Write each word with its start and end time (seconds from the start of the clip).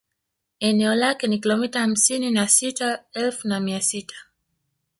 Eneo 0.59 0.95
lake 0.95 1.27
ni 1.27 1.39
kilomita 1.39 1.79
hamsini 1.79 2.31
na 2.31 2.47
sita 2.47 3.03
elfu 3.13 3.47
na 3.47 3.59
mia 3.59 3.81
sita 3.81 4.15